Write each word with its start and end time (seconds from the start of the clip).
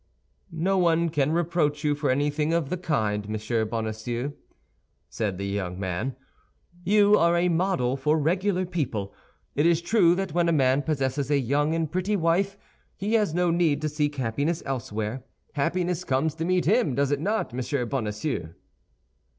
"No 0.51 0.79
one 0.79 1.09
can 1.09 1.31
reproach 1.31 1.83
you 1.83 1.93
for 1.93 2.09
anything 2.09 2.55
of 2.55 2.71
the 2.71 2.77
kind, 2.77 3.29
Monsieur 3.29 3.65
Bonacieux," 3.65 4.33
said 5.11 5.37
the 5.37 5.45
young 5.45 5.79
man; 5.79 6.15
"you 6.83 7.15
are 7.19 7.37
a 7.37 7.49
model 7.49 7.95
for 7.95 8.17
regular 8.17 8.65
people. 8.65 9.13
It 9.53 9.67
is 9.67 9.79
true 9.79 10.15
that 10.15 10.33
when 10.33 10.49
a 10.49 10.53
man 10.53 10.81
possesses 10.81 11.29
a 11.29 11.37
young 11.37 11.75
and 11.75 11.91
pretty 11.91 12.15
wife, 12.15 12.57
he 12.97 13.13
has 13.13 13.35
no 13.35 13.51
need 13.51 13.79
to 13.83 13.89
seek 13.89 14.15
happiness 14.15 14.63
elsewhere. 14.65 15.23
Happiness 15.53 16.03
comes 16.03 16.33
to 16.33 16.45
meet 16.45 16.65
him, 16.65 16.95
does 16.95 17.11
it 17.11 17.19
not, 17.19 17.53
Monsieur 17.53 17.85
Bonacieux?" 17.85 18.53